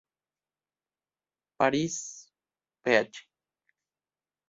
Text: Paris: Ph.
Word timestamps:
Paris: 1.59 2.31
Ph. 2.83 3.29